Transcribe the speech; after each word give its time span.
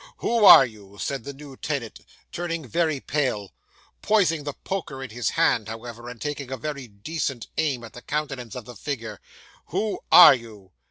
"Who 0.17 0.45
are 0.45 0.65
you?" 0.65 0.97
said 0.99 1.25
the 1.25 1.31
new 1.33 1.55
tenant, 1.55 1.99
turning 2.31 2.67
very 2.67 2.99
pale; 2.99 3.53
poising 4.01 4.45
the 4.45 4.53
poker 4.53 5.03
in 5.03 5.11
his 5.11 5.29
hand, 5.29 5.67
however, 5.67 6.09
and 6.09 6.19
taking 6.19 6.49
a 6.51 6.57
very 6.57 6.87
decent 6.87 7.45
aim 7.59 7.83
at 7.83 7.93
the 7.93 8.01
countenance 8.01 8.55
of 8.55 8.65
the 8.65 8.75
figure. 8.75 9.19
"Who 9.67 9.99
are 10.11 10.33
you?" 10.33 10.71